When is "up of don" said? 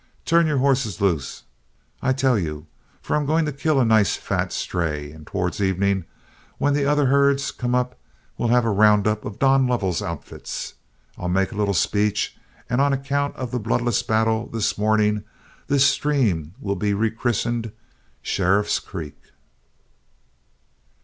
9.05-9.67